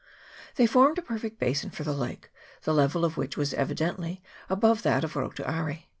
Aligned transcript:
They 0.55 0.65
formed 0.65 0.97
a 0.97 1.03
perfect 1.03 1.37
basin 1.37 1.69
for 1.69 1.83
the 1.83 1.93
lake, 1.93 2.31
the 2.63 2.73
level 2.73 3.05
of 3.05 3.17
which 3.17 3.37
was 3.37 3.53
evidently 3.53 4.23
above 4.49 4.81
that 4.81 5.03
of 5.03 5.13
Rotu 5.13 5.47
Aire. 5.47 5.83